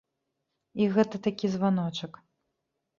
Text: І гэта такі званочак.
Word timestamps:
І 0.81 0.87
гэта 0.97 1.23
такі 1.29 1.53
званочак. 1.59 2.13